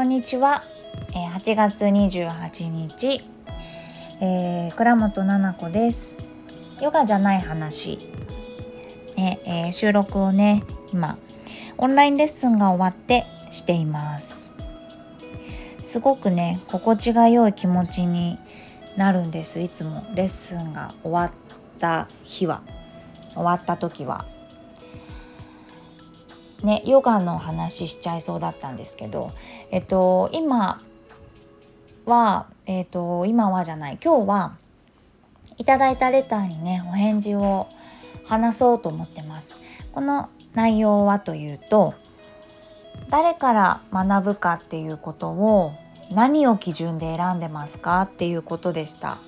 [0.00, 0.64] こんにちは、
[1.14, 3.22] え、8月28日、
[4.22, 6.16] えー、倉本々子です。
[6.80, 7.98] ヨガじゃない話、
[9.18, 10.64] ねえー、収録をね
[10.94, 11.18] 今
[11.76, 14.48] オンラインレッスンが終わってしています。
[15.82, 18.38] すごくね心地が良い気持ちに
[18.96, 19.60] なるんです。
[19.60, 21.32] いつもレッスンが終わっ
[21.78, 22.62] た日は。
[23.34, 24.24] 終わった時は。
[26.64, 29.32] ねヨガの話しちゃいそうだったんですけど
[29.70, 30.82] えっと今
[32.06, 34.56] はえっと今はじゃない今日は
[35.58, 37.68] いただいたレターにねお返事を
[38.24, 39.58] 話そうと思ってます。
[39.92, 41.94] この内容はというと
[43.08, 45.72] 誰から学ぶかっていうことを
[46.10, 49.18] 何を基準で選んでますかっていうことでした。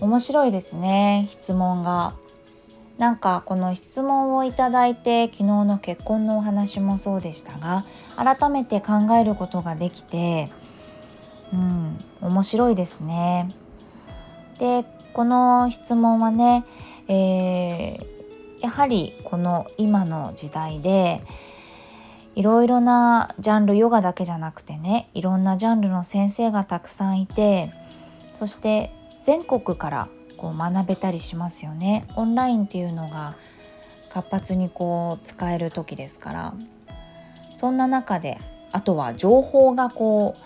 [0.00, 2.14] 面白いですね質問が。
[3.00, 10.50] なんかこの質問をいただいて昨日の結婚のお話もそうでしたが改めて考えることができて
[11.50, 13.48] うん面白いですね。
[14.58, 16.66] でこの質問はね、
[17.08, 18.06] えー、
[18.60, 21.22] やはりこの今の時代で
[22.36, 27.72] いろいろなジャンルヨガだけじゃなくてねいろんなジャンルの先生がたくさんいて
[28.34, 30.08] そして全国から
[30.40, 33.36] こう学べたりしますよねオンラインっていうのが
[34.08, 36.54] 活発にこう使える時ですから
[37.58, 38.38] そんな中で
[38.72, 40.42] あとは情報がこう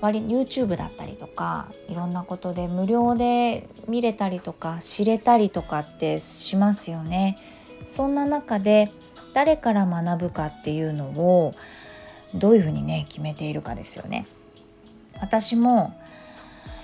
[0.00, 7.38] 割 YouTube だったりとかいろんなことで無料で見れたりとか知れたりとかってしますよね。
[7.86, 8.90] そんな中で
[9.32, 11.54] 誰から学ぶかっていうのを
[12.34, 14.26] どういうふうにね決めているかですよね。
[15.20, 15.94] 私も、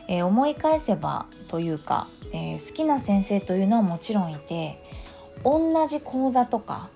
[0.09, 4.83] えー、思い返せばというかえー、好きな先生というのはもちろんいて
[5.45, 6.89] 同じ講座とか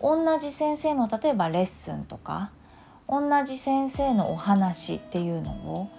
[0.00, 2.50] 同じ先生の例えばレッスンとか
[3.08, 5.90] 同じ先生のお話っていうのを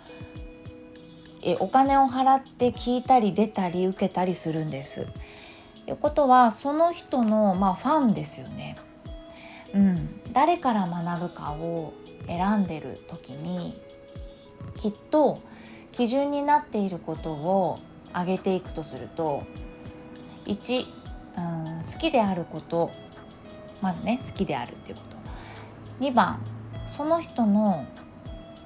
[1.46, 5.08] えお金を払って聞いたり出たり受けたりするんです。
[5.86, 8.76] ということはその人の、まあ、ファンですよね。
[9.76, 11.94] うん、誰から学ぶかを
[12.26, 13.80] 選んでる時に
[14.76, 15.42] きっと
[15.92, 17.80] 基準になっていることを
[18.16, 19.44] 上げていくとすると
[20.46, 20.86] 1、
[21.38, 22.92] うん、好きであること
[23.82, 25.16] まずね好きであるっていうこと。
[26.00, 26.40] 2番
[26.88, 27.86] その人の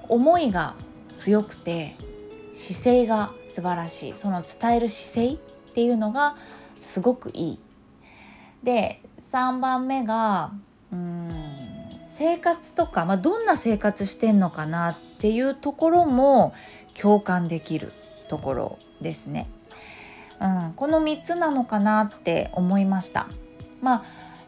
[0.08, 0.76] 思いが
[1.16, 1.96] 強くて
[2.54, 4.16] 姿勢が素晴らしい。
[4.16, 6.36] その伝える姿勢っていうのが
[6.80, 7.60] すごくいい。
[8.64, 10.52] で3番目が
[10.92, 11.30] うん
[12.02, 16.54] 生活とか、まあ、どんな生活してんのかなっていうところも
[17.00, 17.94] 共感できる。
[18.30, 19.50] ところですね。
[20.40, 23.28] うん、この3つなのかなって思いました。
[23.82, 24.04] まあ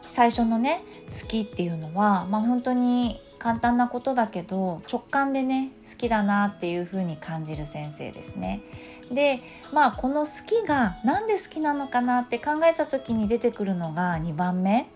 [0.06, 8.62] 最初のね好きっていうのは、まあ、本当に簡単なことだけど直感でね好きだなっていう風に感じる先生ですね。
[9.10, 9.40] で
[9.72, 14.88] まあこの好きが何で好きなのかなって考えた時に出てくるのが2番目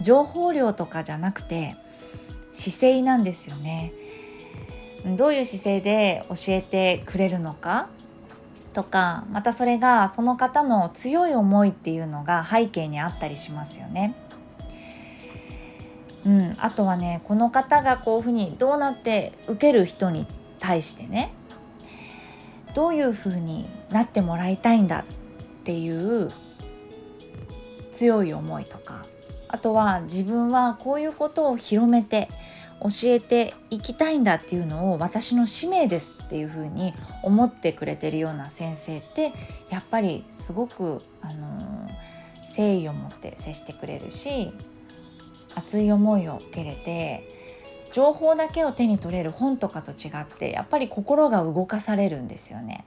[0.00, 1.76] 情報量とかじゃなくて
[2.52, 3.92] 姿勢なんですよね。
[5.16, 7.88] どういう姿勢で教えてくれるのか
[8.72, 14.14] とかまたそれがその方の強い思いっていうのが背景にあったりしますよね。
[16.26, 20.26] うん、あとはねこの方がこういうふうにどうなって受ける人に
[20.58, 21.32] 対してね
[22.74, 25.04] どういうふうになってもらいたいんだっ
[25.64, 26.30] ていう
[27.92, 29.06] 強い思いとか
[29.48, 32.28] あとは自分はこういうことを広めて
[32.80, 39.32] 教えていきたいんだっていうのを私の使命ですっていうふうに思ってくれてるような先生って
[39.68, 41.90] やっぱりすごく、あの
[42.42, 44.52] 誠意を持って接してくれるし
[45.54, 47.28] 熱い思いを受けれて
[47.92, 52.84] 情報だけを手に取れる本とかと違ってやっぱり心が動かされるんですよね。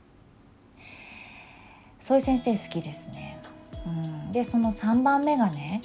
[2.00, 3.40] そういう先生好きですね。
[3.86, 5.82] うん、でその3番目がね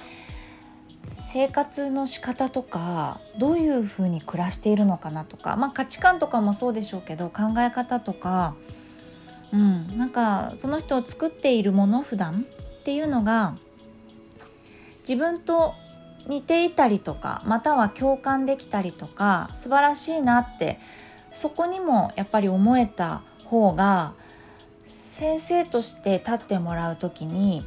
[1.07, 8.55] 生活の仕方とかどういうふうに暮らしているのかなとか、まあ、価値観とかもそうでしょうけど考え方とか、
[9.53, 12.45] うん、なんかその人を作っているもの普段
[12.79, 13.55] っていうのが
[14.99, 15.73] 自分と
[16.27, 20.79] 似ていたりとかまたは共感できたりとか素晴らしいなって
[21.31, 24.13] そこにもやっぱり思えた方が
[24.85, 27.65] 先生として立ってもらう時に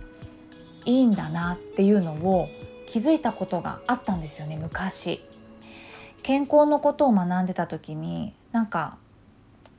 [0.85, 2.49] いいんだなっていうのを
[2.91, 5.23] 気づいたことがあったんですよね昔。
[6.25, 8.99] 健康のことを学んでた時になんか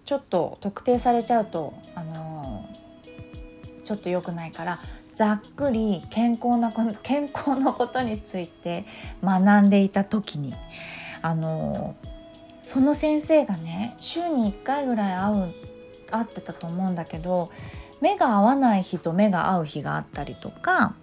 [0.06, 4.80] ちょっと特定されちゃうとあのー、ちょっと良くないから
[5.16, 6.72] ざっくり健康な
[7.04, 8.86] 健康のことについて
[9.22, 10.56] 学んでいた時に
[11.22, 12.08] あのー、
[12.62, 15.54] その先生がね週に1回ぐらい会う
[16.12, 17.52] 会ってたと思うんだけど
[18.00, 20.96] 目が合わない日と目が合う日があったりとか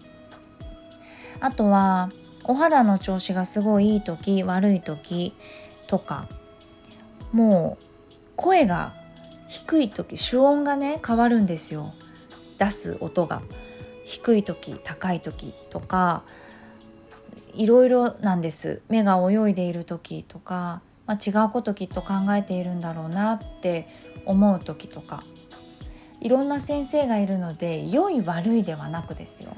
[1.41, 2.11] あとは
[2.45, 5.35] お肌の調子がすごいいい時悪い時
[5.87, 6.29] とか
[7.33, 7.85] もう
[8.37, 8.95] 声が
[9.49, 11.95] 低い時主音がね変わるんですよ。
[12.59, 13.43] 出す音が。
[14.05, 16.23] 低い時高い時とか
[17.53, 18.83] いろいろなんです。
[18.89, 23.89] 目が泳いでいる時とか、まあ、違うこときっと考えているんだろうなって
[24.25, 25.23] 思う時とか。
[26.21, 29.51] いろんな先生がいるので良い悪いではなくですよ。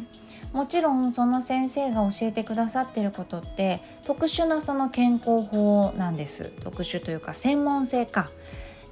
[0.53, 8.31] もちろんその先生が教えてくださってることって特殊なその健康法なんです特殊というか専門性か。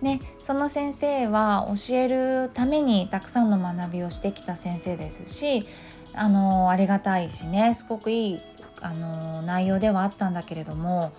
[0.00, 5.66] ね、その先生は教えるためにたくさんの学びをしてきた先生ですし
[6.12, 8.40] あのありがたいしねすごくいい
[8.80, 11.12] あの内容ではあったんだけれども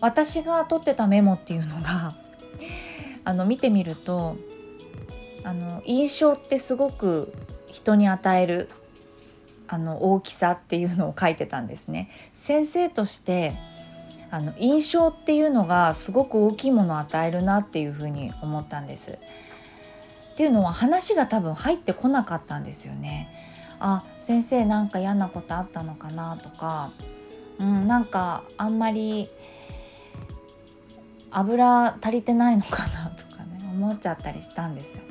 [0.00, 2.14] 私が取ってたメモっていうのが
[3.24, 4.36] あの見てみると
[5.42, 7.32] あの印象ってすごく
[7.66, 8.68] 人に与える
[9.68, 12.10] あの大きさっていうのを書いてたんですね。
[12.34, 13.56] 先生として
[14.30, 19.12] あの印象っていうのがすごく大きいものを与えるなっていうふうに思ったんです。
[19.12, 23.28] っていうのは話が多分入ってこなかったんですよね。
[23.78, 26.92] あ先生なんか嫌なことあったのかなとか、
[27.58, 29.28] うん、なんかあんまり
[31.30, 35.04] 油足りてないのかなとかね思っちゃったりしたんですよ。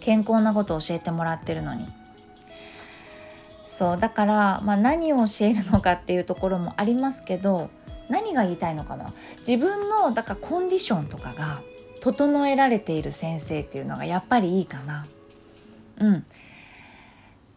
[0.00, 2.03] 健康なことを教えてもらってるのに。
[3.74, 7.70] そうだから、まあ、何を教えるのかっていうところもありますけど
[8.08, 11.60] 何が言いたいのかな自分のだからコンディションとかが
[12.00, 15.06] 整えられている先生っていうのがやっぱりいいかな。
[15.96, 16.22] うん、っ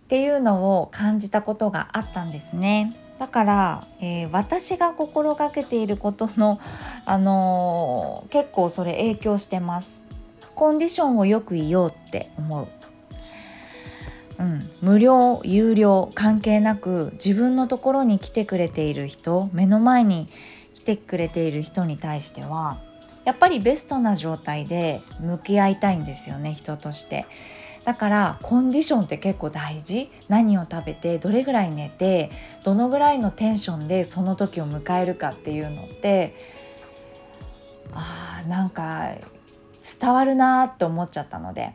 [0.08, 2.96] ていうのを感じたことがあったんですね。
[3.20, 6.60] だから、えー、私が心がけていることの、
[7.06, 10.04] あのー、結構それ影響してます。
[10.56, 12.77] コンディションをよく言おうって思う。
[14.40, 20.30] うん、無料有料関係なく自分のところに来てくれている人目の前に
[20.74, 22.80] 来てくれている人に対しては
[23.26, 27.26] やっぱりベストな状態で向き合いたいんですよね人として。
[27.84, 30.12] だからコンディションって結構大事。
[30.28, 32.32] 何を食べてどれぐらい寝て
[32.64, 36.36] どのぐらいのテンションでその時を迎えるかっていうのって
[37.94, 39.14] あーなんか
[40.00, 41.74] 伝わるなって思っちゃったので。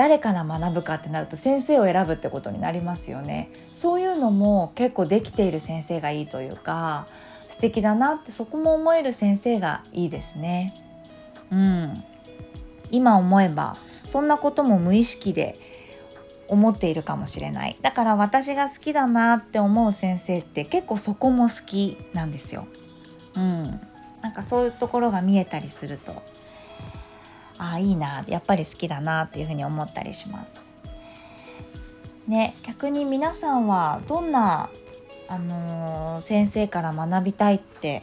[0.00, 3.50] 誰から学ぶかってなると先生を選ぶってことになりますよね。
[3.70, 7.06] そういうのも結構できている先生がいいというか
[7.48, 10.72] 素敵だなってそこも思える先生がいいですね。
[11.52, 12.02] うん。
[12.90, 13.76] 今思えば
[14.06, 15.60] そんなことも無意識で
[16.48, 17.76] 思っているかもしれない。
[17.82, 22.66] だから私が好きだなって思う先生って結構そこも好きなんですよ。
[23.36, 23.78] うん。
[24.22, 26.22] なんかそういうところが見えたりすると
[27.60, 30.64] ああいいなやっぱり好きだなっていうふうに思ったりします。
[32.26, 34.70] ね逆に皆さんはどんな、
[35.28, 38.02] あのー、先生から学びたいって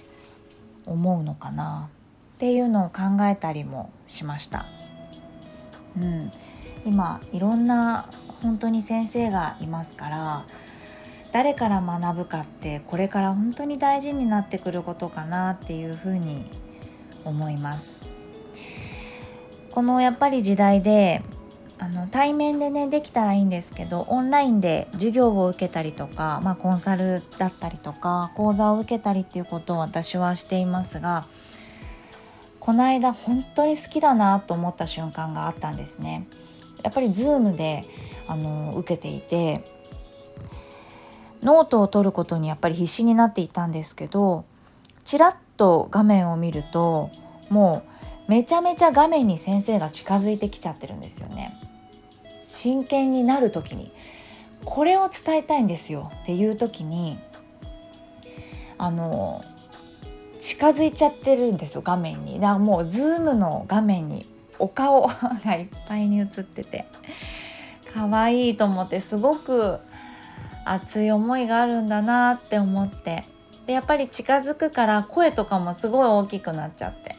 [0.86, 1.90] 思うのかな
[2.36, 4.68] っていうのを考えたりもしました。
[5.98, 6.32] うん、
[6.86, 8.10] 今いろんな
[8.44, 10.46] 本当に先生がいますから
[11.32, 16.46] 誰から学ぶかってこれから本当に大事になってくることかなっていうふうに
[17.26, 18.07] 思います。
[19.78, 21.22] このやっぱり時代で
[21.78, 31.28] あの対面でねできたらいいんですけどオンラインで授業を受けたりとか、まあ、コンサルだったりとか講座を受けたりっていうことを私はしていますが
[32.60, 36.28] この間本当に好きだなと思った瞬間があったんですね。
[36.82, 37.86] やっぱり Zoom で
[38.28, 39.64] あの受けていて
[41.44, 44.44] ノートを取ることにやっぱり必死になっていたんですけど
[45.04, 47.12] ちらっと画面を見ると
[47.52, 47.97] もう
[48.28, 51.58] めちゃめちゃ画面に先生が近づいてきちゃってるんですよね。
[52.42, 53.92] 真剣になる時に
[54.66, 57.20] これを伝えたいんですよっていう時に
[58.78, 59.44] あの
[60.40, 62.40] 近づいちゃってるんですよ画面に。
[62.40, 64.28] だからもう Zoom の画面に
[64.60, 65.08] お顔
[65.46, 66.86] がいっぱいに映ってて。
[67.94, 69.80] 可愛いと思ってすごく
[70.66, 73.24] 熱い思いがあるんだなって思って。
[73.66, 77.16] でやっぱり近づくから声とかもすごい大きくなっちゃって。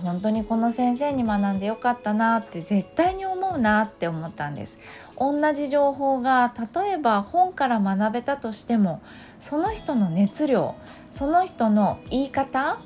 [0.00, 4.78] 本当にこの先生に学んでよかったなって絶対に思うなって思ったんです。
[5.18, 9.02] 同じ情報が例えば本から学べたとしても
[9.38, 10.74] その人の熱量
[11.10, 12.80] その人の言い方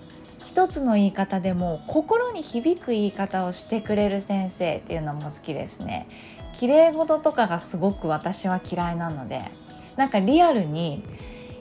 [0.45, 6.07] 一つの言い方でも心に響く言い方をしてくれる先生っていうのも好きですね。
[6.53, 9.43] 綺麗事とかがすごく私は嫌いなので
[9.97, 11.03] なんかリアルに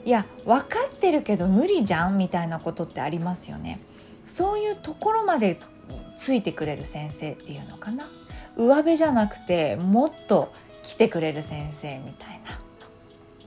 [0.04, 3.80] いや分かってるけど無理じゃんみたいなことってありますよね。
[4.24, 5.60] そういうところまで
[6.16, 8.08] ついてくれる先生っていうのかな？
[8.56, 10.52] 上辺じゃなくてもっと
[10.82, 12.60] 来てくれる先生みたいな。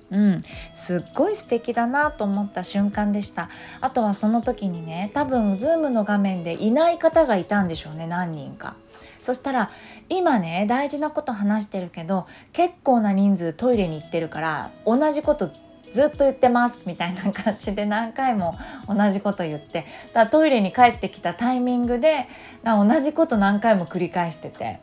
[0.10, 0.44] うん、
[0.74, 3.50] すっごい素敵だなと思った瞬間でした。
[3.82, 8.76] あとはその時にね多分ズームの画面でいない方がいたんでしょうね何人か。
[9.22, 9.70] そしたら
[10.08, 15.52] 今ね大事なこと話してるけど結構な人数トイレに行ってるから同じこと
[15.92, 22.28] ずっと言ってますみたいな感じで何回も同じこと言ってだトイレに帰ってきたタイミングで
[22.64, 24.80] 同じこと何回も繰り返してて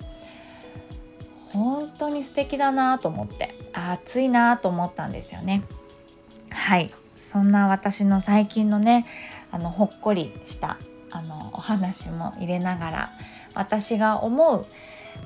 [1.52, 5.62] 本当に素敵だなと思って暑いなと思ったんですよね。
[6.50, 6.92] はい。
[7.16, 9.06] そんな私の最近のね
[9.50, 10.78] あのほっこりした
[11.10, 13.12] あのお話も入れながら
[13.54, 14.66] 私が思う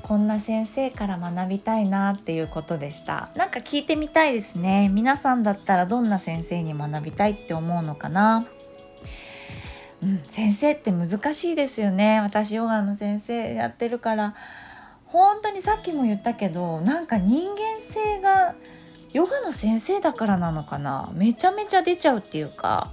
[0.03, 3.31] こんな先生から学びたいなっていうことでした。
[3.35, 4.89] なんか聞いてみたいですね。
[4.89, 8.47] 皆さんだったらどんな先生に学びたいって思うのかな。
[10.03, 12.21] うん、先生って難しいですよね。
[12.21, 14.35] 私ヨガの先生やってるから。
[15.07, 18.55] 本当にさっきも言ったけどなんか人間性が
[19.13, 21.11] ヨガの先生だからなのかな。
[21.15, 22.93] めちゃめちゃ出ちゃうっていうか。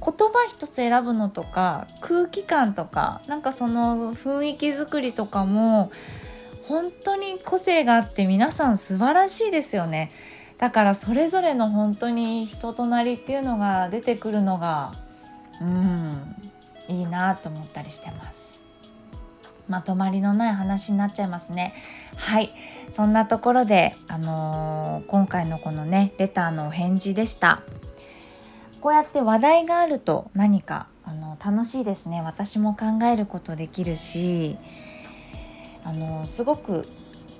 [0.00, 5.90] 言葉一つ選ぶのとか空気感とかなんかその雰囲気作りとかも
[6.68, 10.10] 本当に個性があって皆さん素晴らしいですよね。
[10.58, 14.94] だからそれぞれの本当に人となりっていうのが出てくるのが
[15.60, 16.34] うん
[16.88, 18.62] いいなと思ったりしてます。
[19.68, 21.74] まとまりのない話になっちゃいますね。
[22.16, 22.52] はい。
[22.90, 27.62] そんなところであのー、今回のこのねレターのお返事でした。
[28.86, 32.22] こうやって話題があると何かあの楽しいですね。
[32.22, 34.56] 私も考えることできるし
[35.82, 36.86] あのすごく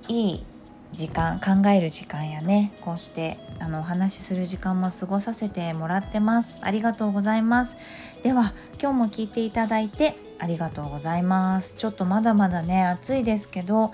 [0.09, 0.47] いい
[0.93, 2.73] 時間考える時間やね。
[2.81, 6.59] こうしてあのお話しする時間も過ごさせてもらってます。
[6.63, 7.77] ありがとうございます。
[8.25, 11.77] では今日も聞いていただいてありがとうございます。
[11.79, 13.93] ちょっとまだまだね暑いですけど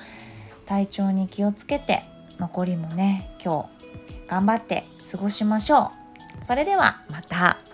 [0.64, 2.02] 体調に気をつけて
[2.38, 6.01] 残りもね今日頑張って過ごしましょう。
[6.42, 7.71] それではまた。